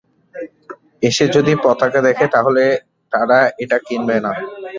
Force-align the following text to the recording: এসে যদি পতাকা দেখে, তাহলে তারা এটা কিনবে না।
এসে 1.03 1.25
যদি 1.35 1.53
পতাকা 1.63 1.99
দেখে, 2.07 2.25
তাহলে 2.35 2.63
তারা 3.13 3.39
এটা 3.63 3.77
কিনবে 3.87 4.17
না। 4.25 4.31